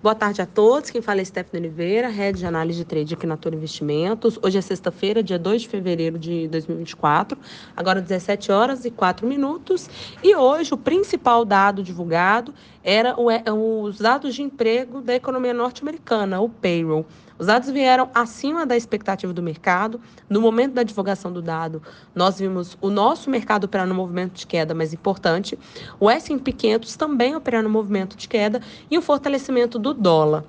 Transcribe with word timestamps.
Boa 0.00 0.14
tarde 0.14 0.40
a 0.40 0.46
todos. 0.46 0.90
Quem 0.90 1.02
fala 1.02 1.20
é 1.20 1.24
Stephanie 1.24 1.66
Oliveira, 1.66 2.06
Head 2.08 2.38
de 2.38 2.46
Análise 2.46 2.78
de 2.78 2.84
Trade 2.84 3.14
aqui 3.14 3.26
na 3.26 3.36
Toro 3.36 3.56
Investimentos. 3.56 4.38
Hoje 4.40 4.56
é 4.56 4.60
sexta-feira, 4.60 5.24
dia 5.24 5.40
2 5.40 5.62
de 5.62 5.68
fevereiro 5.68 6.16
de 6.16 6.46
2024, 6.46 7.36
agora 7.76 8.00
17 8.00 8.52
horas 8.52 8.84
e 8.84 8.92
4 8.92 9.26
minutos. 9.26 9.90
E 10.22 10.36
hoje 10.36 10.72
o 10.72 10.76
principal 10.76 11.44
dado 11.44 11.82
divulgado 11.82 12.54
era 12.84 13.16
os 13.20 13.98
dados 13.98 14.36
de 14.36 14.42
emprego 14.42 15.00
da 15.00 15.16
economia 15.16 15.52
norte-americana, 15.52 16.40
o 16.40 16.48
payroll. 16.48 17.04
Os 17.38 17.46
dados 17.46 17.70
vieram 17.70 18.10
acima 18.12 18.66
da 18.66 18.76
expectativa 18.76 19.32
do 19.32 19.42
mercado. 19.42 20.00
No 20.28 20.40
momento 20.40 20.74
da 20.74 20.82
divulgação 20.82 21.32
do 21.32 21.40
dado, 21.40 21.80
nós 22.14 22.38
vimos 22.38 22.76
o 22.80 22.90
nosso 22.90 23.30
mercado 23.30 23.64
operando 23.64 23.90
no 23.90 23.94
movimento 23.94 24.34
de 24.34 24.46
queda 24.46 24.74
mais 24.74 24.92
importante, 24.92 25.58
o 26.00 26.10
S&P 26.10 26.52
500 26.52 26.96
também 26.96 27.36
operando 27.36 27.68
no 27.68 27.72
movimento 27.72 28.16
de 28.16 28.28
queda 28.28 28.60
e 28.90 28.98
o 28.98 29.02
fortalecimento 29.02 29.78
do 29.78 29.94
dólar. 29.94 30.44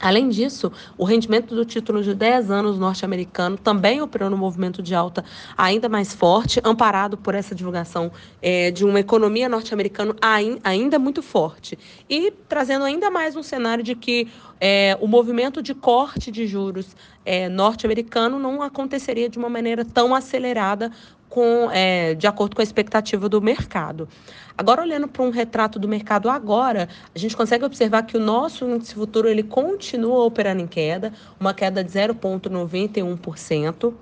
Além 0.00 0.28
disso, 0.28 0.70
o 0.98 1.04
rendimento 1.04 1.54
do 1.54 1.64
título 1.64 2.02
de 2.02 2.14
10 2.14 2.50
anos 2.50 2.78
norte-americano 2.78 3.56
também 3.56 4.02
operou 4.02 4.28
no 4.28 4.36
movimento 4.36 4.82
de 4.82 4.94
alta 4.94 5.24
ainda 5.56 5.88
mais 5.88 6.14
forte, 6.14 6.60
amparado 6.62 7.16
por 7.16 7.34
essa 7.34 7.54
divulgação 7.54 8.12
é, 8.42 8.70
de 8.70 8.84
uma 8.84 9.00
economia 9.00 9.48
norte-americana 9.48 10.14
ainda 10.62 10.98
muito 10.98 11.22
forte. 11.22 11.78
E 12.08 12.30
trazendo 12.48 12.84
ainda 12.84 13.10
mais 13.10 13.36
um 13.36 13.42
cenário 13.42 13.82
de 13.82 13.94
que 13.94 14.28
é, 14.60 14.96
o 15.00 15.06
movimento 15.06 15.62
de 15.62 15.74
corte 15.74 16.30
de 16.30 16.46
juros 16.46 16.96
é, 17.24 17.48
norte-americano 17.48 18.38
não 18.38 18.62
aconteceria 18.62 19.28
de 19.28 19.38
uma 19.38 19.48
maneira 19.48 19.84
tão 19.84 20.14
acelerada 20.14 20.92
com, 21.36 21.70
é, 21.70 22.14
de 22.14 22.26
acordo 22.26 22.56
com 22.56 22.62
a 22.62 22.64
expectativa 22.64 23.28
do 23.28 23.42
mercado. 23.42 24.08
Agora, 24.56 24.80
olhando 24.80 25.06
para 25.06 25.22
um 25.22 25.28
retrato 25.28 25.78
do 25.78 25.86
mercado 25.86 26.30
agora, 26.30 26.88
a 27.14 27.18
gente 27.18 27.36
consegue 27.36 27.62
observar 27.62 28.04
que 28.04 28.16
o 28.16 28.20
nosso 28.20 28.64
índice 28.64 28.94
futuro 28.94 29.28
ele 29.28 29.42
continua 29.42 30.24
operando 30.24 30.62
em 30.62 30.66
queda, 30.66 31.12
uma 31.38 31.52
queda 31.52 31.84
de 31.84 31.90
0,91%, 31.90 33.92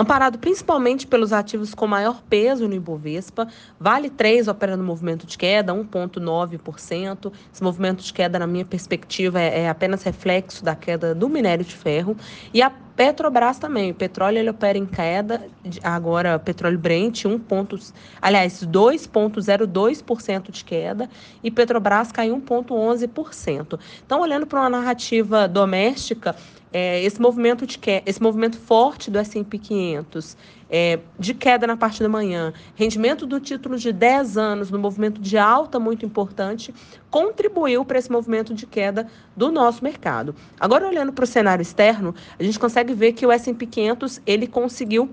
amparado 0.00 0.38
principalmente 0.38 1.06
pelos 1.06 1.30
ativos 1.30 1.74
com 1.74 1.86
maior 1.86 2.22
peso 2.22 2.66
no 2.66 2.74
Ibovespa. 2.74 3.46
Vale 3.78 4.08
3 4.08 4.48
operando 4.48 4.82
movimento 4.82 5.26
de 5.26 5.36
queda, 5.36 5.74
1,9%. 5.74 7.30
Esse 7.52 7.62
movimento 7.62 8.02
de 8.02 8.10
queda, 8.10 8.38
na 8.38 8.46
minha 8.46 8.64
perspectiva, 8.64 9.38
é, 9.38 9.60
é 9.60 9.68
apenas 9.68 10.02
reflexo 10.02 10.64
da 10.64 10.74
queda 10.74 11.14
do 11.14 11.28
minério 11.28 11.64
de 11.64 11.74
ferro. 11.76 12.16
E 12.54 12.62
a 12.62 12.70
Petrobras 12.70 13.58
também, 13.58 13.90
o 13.92 13.94
petróleo 13.94 14.38
ele 14.38 14.50
opera 14.50 14.76
em 14.76 14.84
queda, 14.84 15.46
agora 15.82 16.38
petróleo 16.38 16.78
Brent, 16.78 17.24
1 17.24 17.38
pontos, 17.38 17.94
aliás, 18.20 18.62
2,02% 18.62 20.50
de 20.50 20.62
queda 20.62 21.08
e 21.42 21.50
Petrobras 21.50 22.12
caiu 22.12 22.36
1,11%. 22.36 23.80
Então, 24.04 24.20
olhando 24.20 24.46
para 24.46 24.60
uma 24.60 24.68
narrativa 24.68 25.48
doméstica, 25.48 26.36
é, 26.72 27.02
esse 27.02 27.20
movimento 27.20 27.66
de 27.66 27.78
que, 27.78 28.02
esse 28.06 28.22
movimento 28.22 28.56
forte 28.58 29.10
do 29.10 29.18
S&P 29.18 29.58
500 29.58 30.36
é, 30.70 31.00
de 31.18 31.34
queda 31.34 31.66
na 31.66 31.76
parte 31.76 32.02
da 32.02 32.08
manhã, 32.08 32.52
rendimento 32.76 33.26
do 33.26 33.40
título 33.40 33.76
de 33.76 33.92
10 33.92 34.36
anos 34.36 34.70
no 34.70 34.78
movimento 34.78 35.20
de 35.20 35.36
alta 35.36 35.80
muito 35.80 36.06
importante, 36.06 36.72
contribuiu 37.10 37.84
para 37.84 37.98
esse 37.98 38.10
movimento 38.10 38.54
de 38.54 38.66
queda 38.66 39.08
do 39.36 39.50
nosso 39.50 39.82
mercado. 39.82 40.34
Agora 40.58 40.86
olhando 40.86 41.12
para 41.12 41.24
o 41.24 41.26
cenário 41.26 41.62
externo, 41.62 42.14
a 42.38 42.42
gente 42.42 42.58
consegue 42.58 42.94
ver 42.94 43.12
que 43.12 43.26
o 43.26 43.32
S&P 43.32 43.66
500 43.66 44.22
ele 44.24 44.46
conseguiu 44.46 45.10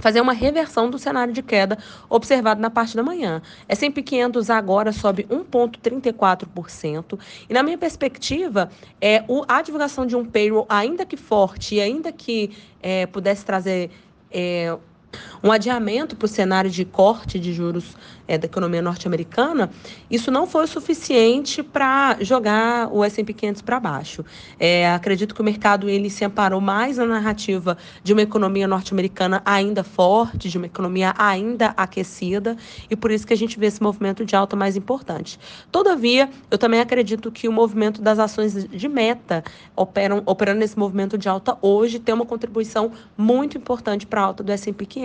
fazer 0.00 0.20
uma 0.20 0.32
reversão 0.32 0.90
do 0.90 0.98
cenário 0.98 1.32
de 1.32 1.42
queda 1.42 1.78
observado 2.08 2.60
na 2.60 2.70
parte 2.70 2.96
da 2.96 3.02
manhã. 3.02 3.42
S&P 3.68 4.02
500 4.02 4.50
agora 4.50 4.92
sobe 4.92 5.24
1,34%. 5.24 7.18
E 7.48 7.54
na 7.54 7.62
minha 7.62 7.78
perspectiva, 7.78 8.70
é, 9.00 9.24
o, 9.28 9.44
a 9.46 9.62
divulgação 9.62 10.06
de 10.06 10.16
um 10.16 10.24
payroll, 10.24 10.66
ainda 10.68 11.04
que 11.04 11.16
forte 11.16 11.76
e 11.76 11.80
ainda 11.80 12.12
que 12.12 12.56
é, 12.82 13.06
pudesse 13.06 13.44
trazer 13.44 13.90
é, 14.30 14.76
um 15.42 15.50
adiamento 15.50 16.16
para 16.16 16.26
o 16.26 16.28
cenário 16.28 16.70
de 16.70 16.84
corte 16.84 17.38
de 17.38 17.52
juros 17.52 17.96
é, 18.30 18.38
da 18.38 18.46
economia 18.46 18.80
norte-americana, 18.80 19.70
isso 20.08 20.30
não 20.30 20.46
foi 20.46 20.62
o 20.62 20.66
suficiente 20.68 21.64
para 21.64 22.16
jogar 22.20 22.88
o 22.92 23.02
S&P 23.02 23.32
500 23.32 23.62
para 23.62 23.80
baixo. 23.80 24.24
É, 24.58 24.88
acredito 24.92 25.34
que 25.34 25.40
o 25.40 25.44
mercado 25.44 25.88
ele 25.88 26.08
se 26.08 26.24
amparou 26.24 26.60
mais 26.60 26.98
na 26.98 27.06
narrativa 27.06 27.76
de 28.04 28.12
uma 28.12 28.22
economia 28.22 28.68
norte-americana 28.68 29.42
ainda 29.44 29.82
forte, 29.82 30.48
de 30.48 30.56
uma 30.56 30.66
economia 30.66 31.12
ainda 31.18 31.74
aquecida, 31.76 32.56
e 32.88 32.94
por 32.94 33.10
isso 33.10 33.26
que 33.26 33.32
a 33.32 33.36
gente 33.36 33.58
vê 33.58 33.66
esse 33.66 33.82
movimento 33.82 34.24
de 34.24 34.36
alta 34.36 34.54
mais 34.54 34.76
importante. 34.76 35.36
Todavia, 35.72 36.30
eu 36.52 36.56
também 36.56 36.78
acredito 36.78 37.32
que 37.32 37.48
o 37.48 37.52
movimento 37.52 38.00
das 38.00 38.20
ações 38.20 38.64
de 38.64 38.88
meta 38.88 39.42
operam, 39.74 40.22
operando 40.24 40.60
nesse 40.60 40.78
movimento 40.78 41.18
de 41.18 41.28
alta 41.28 41.58
hoje 41.60 41.98
tem 41.98 42.14
uma 42.14 42.26
contribuição 42.26 42.92
muito 43.18 43.58
importante 43.58 44.06
para 44.06 44.20
a 44.20 44.24
alta 44.24 44.44
do 44.44 44.52
S&P 44.52 44.86
500. 44.86 44.99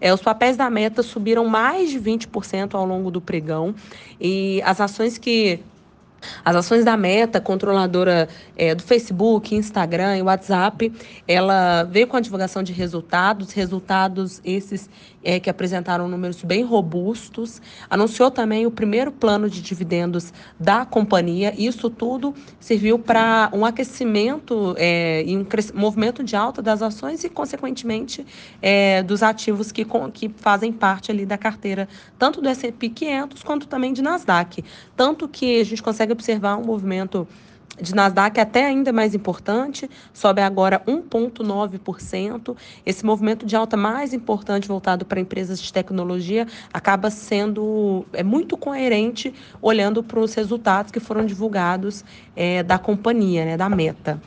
É, 0.00 0.12
os 0.12 0.20
papéis 0.20 0.56
da 0.56 0.68
meta 0.70 1.02
subiram 1.02 1.46
mais 1.46 1.90
de 1.90 2.00
20% 2.00 2.74
ao 2.74 2.86
longo 2.86 3.10
do 3.10 3.20
pregão. 3.20 3.74
E 4.20 4.62
as 4.64 4.80
ações 4.80 5.18
que 5.18 5.60
as 6.44 6.56
ações 6.56 6.84
da 6.84 6.96
Meta, 6.96 7.40
controladora 7.40 8.28
é, 8.56 8.74
do 8.74 8.82
Facebook, 8.82 9.54
Instagram 9.54 10.16
e 10.16 10.22
WhatsApp, 10.22 10.92
ela 11.26 11.84
veio 11.84 12.06
com 12.06 12.16
a 12.16 12.20
divulgação 12.20 12.62
de 12.62 12.72
resultados, 12.72 13.52
resultados 13.52 14.40
esses 14.44 14.88
é, 15.22 15.38
que 15.40 15.50
apresentaram 15.50 16.08
números 16.08 16.42
bem 16.42 16.62
robustos, 16.62 17.60
anunciou 17.90 18.30
também 18.30 18.66
o 18.66 18.70
primeiro 18.70 19.10
plano 19.12 19.50
de 19.50 19.60
dividendos 19.60 20.32
da 20.58 20.84
companhia. 20.84 21.54
Isso 21.56 21.90
tudo 21.90 22.34
serviu 22.60 22.98
para 22.98 23.50
um 23.52 23.64
aquecimento 23.64 24.74
é, 24.78 25.22
e 25.26 25.36
um 25.36 25.46
movimento 25.74 26.22
de 26.22 26.36
alta 26.36 26.62
das 26.62 26.82
ações 26.82 27.24
e, 27.24 27.28
consequentemente, 27.28 28.24
é, 28.62 29.02
dos 29.02 29.22
ativos 29.22 29.72
que, 29.72 29.86
que 30.12 30.28
fazem 30.36 30.72
parte 30.72 31.10
ali 31.10 31.26
da 31.26 31.36
carteira, 31.36 31.88
tanto 32.18 32.40
do 32.40 32.48
S&P 32.48 32.88
500 32.88 33.42
quanto 33.42 33.66
também 33.66 33.92
de 33.92 34.02
Nasdaq. 34.02 34.64
Tanto 34.96 35.28
que 35.28 35.60
a 35.60 35.64
gente 35.64 35.82
consegue 35.82 36.07
consegue 36.08 36.12
observar 36.12 36.56
um 36.56 36.64
movimento 36.64 37.26
de 37.80 37.94
Nasdaq 37.94 38.40
até 38.40 38.66
ainda 38.66 38.92
mais 38.92 39.14
importante, 39.14 39.88
sobe 40.12 40.40
agora 40.40 40.82
1,9%. 40.86 42.56
Esse 42.84 43.06
movimento 43.06 43.46
de 43.46 43.54
alta 43.54 43.76
mais 43.76 44.12
importante 44.12 44.66
voltado 44.66 45.04
para 45.04 45.20
empresas 45.20 45.60
de 45.60 45.72
tecnologia 45.72 46.46
acaba 46.72 47.10
sendo 47.10 48.04
é 48.12 48.24
muito 48.24 48.56
coerente 48.56 49.32
olhando 49.62 50.02
para 50.02 50.18
os 50.18 50.34
resultados 50.34 50.90
que 50.90 50.98
foram 50.98 51.24
divulgados 51.24 52.04
é, 52.34 52.62
da 52.62 52.78
companhia, 52.78 53.44
né, 53.44 53.56
da 53.56 53.68
Meta. 53.68 54.20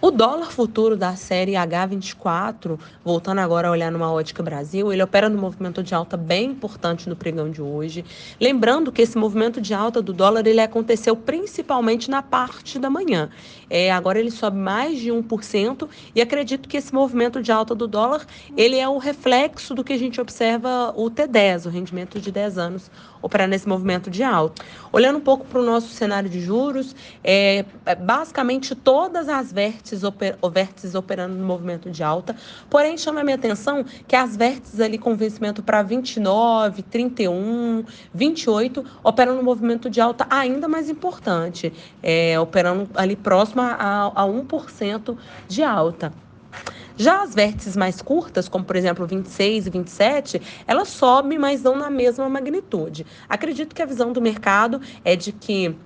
O 0.00 0.12
dólar 0.12 0.52
futuro 0.52 0.96
da 0.96 1.16
série 1.16 1.54
H24, 1.54 2.78
voltando 3.04 3.40
agora 3.40 3.66
a 3.66 3.70
olhar 3.72 3.90
numa 3.90 4.12
ótica 4.12 4.44
Brasil, 4.44 4.92
ele 4.92 5.02
opera 5.02 5.28
no 5.28 5.36
movimento 5.36 5.82
de 5.82 5.92
alta 5.92 6.16
bem 6.16 6.52
importante 6.52 7.08
no 7.08 7.16
pregão 7.16 7.50
de 7.50 7.60
hoje. 7.60 8.04
Lembrando 8.40 8.92
que 8.92 9.02
esse 9.02 9.18
movimento 9.18 9.60
de 9.60 9.74
alta 9.74 10.00
do 10.00 10.12
dólar 10.12 10.46
ele 10.46 10.60
aconteceu 10.60 11.16
principalmente 11.16 12.08
na 12.08 12.22
parte 12.22 12.78
da 12.78 12.88
manhã. 12.88 13.28
É, 13.68 13.90
agora 13.90 14.20
ele 14.20 14.30
sobe 14.30 14.56
mais 14.56 15.00
de 15.00 15.10
1% 15.10 15.88
e 16.14 16.22
acredito 16.22 16.68
que 16.68 16.76
esse 16.76 16.94
movimento 16.94 17.42
de 17.42 17.50
alta 17.50 17.74
do 17.74 17.88
dólar 17.88 18.24
ele 18.56 18.78
é 18.78 18.88
o 18.88 18.98
reflexo 18.98 19.74
do 19.74 19.82
que 19.82 19.92
a 19.92 19.98
gente 19.98 20.20
observa 20.20 20.94
o 20.96 21.10
T10, 21.10 21.66
o 21.66 21.70
rendimento 21.70 22.20
de 22.20 22.30
10 22.30 22.56
anos, 22.56 22.88
operar 23.20 23.48
nesse 23.48 23.68
movimento 23.68 24.08
de 24.08 24.22
alta. 24.22 24.64
Olhando 24.92 25.18
um 25.18 25.20
pouco 25.20 25.44
para 25.44 25.60
o 25.60 25.64
nosso 25.64 25.88
cenário 25.88 26.30
de 26.30 26.40
juros, 26.40 26.94
é, 27.22 27.64
é 27.84 27.94
basicamente 27.96 28.76
todas 28.76 29.28
as 29.28 29.52
vértices 29.52 29.87
vértices, 29.88 30.04
oper, 30.04 30.38
vértices 30.50 30.94
operando 30.94 31.34
no 31.34 31.44
movimento 31.44 31.90
de 31.90 32.02
alta. 32.02 32.36
Porém, 32.68 32.96
chama 32.98 33.20
a 33.20 33.24
minha 33.24 33.36
atenção 33.36 33.84
que 34.06 34.14
as 34.14 34.36
vértices 34.36 34.80
ali 34.80 34.98
com 34.98 35.16
vencimento 35.16 35.62
para 35.62 35.82
29, 35.82 36.82
31, 36.82 37.84
28 38.12 38.84
operam 39.02 39.36
no 39.36 39.42
movimento 39.42 39.88
de 39.88 40.00
alta 40.00 40.26
ainda 40.28 40.68
mais 40.68 40.88
importante, 40.88 41.72
é, 42.02 42.38
operando 42.38 42.88
ali 42.94 43.16
próximo 43.16 43.62
a, 43.62 44.12
a 44.14 44.24
1% 44.24 45.16
de 45.46 45.62
alta. 45.62 46.12
Já 46.96 47.22
as 47.22 47.32
vértices 47.32 47.76
mais 47.76 48.02
curtas, 48.02 48.48
como 48.48 48.64
por 48.64 48.74
exemplo 48.74 49.06
26 49.06 49.68
e 49.68 49.70
27, 49.70 50.42
elas 50.66 50.88
sobem, 50.88 51.38
mas 51.38 51.62
não 51.62 51.76
na 51.76 51.88
mesma 51.88 52.28
magnitude. 52.28 53.06
Acredito 53.28 53.72
que 53.72 53.80
a 53.80 53.86
visão 53.86 54.12
do 54.12 54.20
mercado 54.20 54.80
é 55.04 55.14
de 55.14 55.30
que 55.30 55.76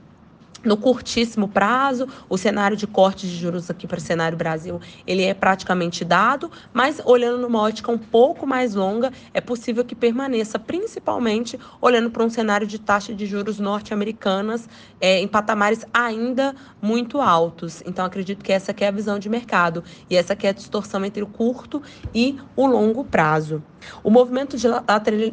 no 0.65 0.77
curtíssimo 0.77 1.49
prazo, 1.49 2.09
o 2.29 2.39
cenário 2.39 2.77
de 2.77 2.87
corte 2.87 3.27
de 3.27 3.37
juros 3.37 3.71
aqui 3.71 3.87
para 3.87 3.99
o 3.99 4.01
cenário 4.01 4.37
Brasil, 4.37 4.81
ele 5.07 5.23
é 5.25 5.35
praticamente 5.35 6.05
dado, 6.05 6.51
mas 6.73 7.01
olhando 7.05 7.39
numa 7.39 7.61
ótica 7.61 7.91
um 7.91 7.99
pouco 7.99 8.47
mais 8.47 8.75
longa, 8.75 9.13
é 9.35 9.41
possível 9.41 9.85
que 9.85 9.95
permaneça, 9.95 10.59
principalmente 10.59 11.59
olhando 11.81 12.11
para 12.11 12.25
um 12.25 12.31
cenário 12.31 12.67
de 12.67 12.79
taxa 12.79 13.15
de 13.15 13.27
juros 13.27 13.59
norte-americanas 13.59 14.69
é, 15.01 15.19
em 15.19 15.29
patamares 15.29 15.85
ainda 15.93 16.55
muito 16.81 17.21
altos. 17.21 17.83
Então, 17.87 18.05
acredito 18.05 18.45
que 18.45 18.53
essa 18.53 18.75
é 18.79 18.89
a 18.89 18.91
visão 18.91 19.19
de 19.19 19.29
mercado 19.29 19.85
e 20.09 20.17
essa 20.17 20.37
é 20.41 20.49
a 20.49 20.53
distorção 20.53 21.05
entre 21.05 21.23
o 21.23 21.27
curto 21.27 21.83
e 22.15 22.39
o 22.57 22.67
longo 22.67 23.05
prazo. 23.05 23.63
O 24.03 24.11
movimento 24.11 24.57
de 24.57 24.67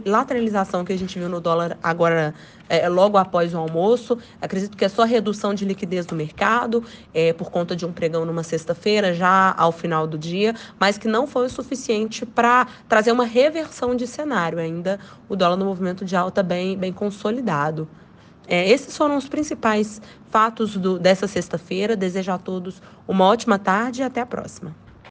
lateralização 0.06 0.84
que 0.84 0.94
a 0.94 0.98
gente 0.98 1.18
viu 1.18 1.30
no 1.30 1.40
dólar 1.40 1.78
agora, 1.82 2.34
é, 2.68 2.88
logo 2.88 3.18
após 3.18 3.54
o 3.54 3.58
almoço, 3.58 4.18
acredito 4.42 4.78
que 4.78 4.86
é 4.86 4.90
só 4.90 5.04
redução 5.04 5.54
de 5.54 5.66
liquidez 5.66 6.06
do 6.06 6.16
mercado, 6.16 6.84
é, 7.14 7.34
por 7.34 7.50
conta 7.50 7.76
de 7.76 7.86
um 7.86 7.92
pregão 7.92 8.26
numa 8.26 8.44
sexta-feira, 8.44 9.14
já 9.14 9.54
ao 9.58 9.72
final 9.72 10.06
do 10.06 10.18
dia, 10.18 10.56
mas 10.80 10.98
que 10.98 11.08
não 11.08 11.26
foi 11.26 11.46
o 11.46 11.50
suficiente 11.50 12.26
para 12.26 12.68
trazer 12.88 13.12
uma 13.12 13.26
reversão 13.26 13.96
de 13.96 14.06
cenário. 14.06 14.60
Ainda 14.60 15.00
o 15.28 15.36
dólar 15.36 15.58
no 15.58 15.66
movimento 15.66 16.06
de 16.06 16.16
alta 16.16 16.44
bem, 16.44 16.78
bem 16.78 16.92
consolidado. 16.92 17.88
É, 18.48 18.68
esses 18.68 18.98
foram 18.98 19.16
os 19.16 19.30
principais 19.30 20.02
fatos 20.32 20.76
do, 20.76 20.98
dessa 20.98 21.28
sexta-feira. 21.28 21.96
Desejo 21.96 22.32
a 22.32 22.38
todos 22.38 22.82
uma 23.08 23.26
ótima 23.26 23.60
tarde 23.60 24.02
e 24.02 24.04
até 24.04 24.22
a 24.22 24.26
próxima. 24.26 24.76